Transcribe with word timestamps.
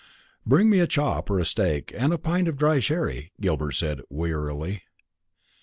"Bring 0.47 0.67
me 0.67 0.79
a 0.79 0.87
chop 0.87 1.29
or 1.29 1.37
a 1.37 1.45
steak, 1.45 1.93
and 1.95 2.11
a 2.11 2.17
pint 2.17 2.47
of 2.47 2.57
dry 2.57 2.79
sherry," 2.79 3.33
Gilbert 3.39 3.73
said 3.73 4.01
wearily. 4.09 4.81